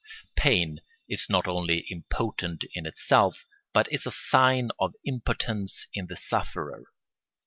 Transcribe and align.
Pain 0.35 0.79
is 1.07 1.27
not 1.29 1.47
only 1.47 1.85
impotent 1.91 2.65
in 2.73 2.87
itself 2.87 3.45
but 3.71 3.87
is 3.93 4.07
a 4.07 4.11
sign 4.11 4.71
of 4.79 4.95
impotence 5.05 5.85
in 5.93 6.07
the 6.07 6.15
sufferer. 6.17 6.85